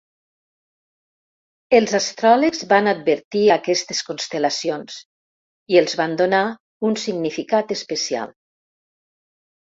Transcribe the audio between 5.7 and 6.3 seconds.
i els van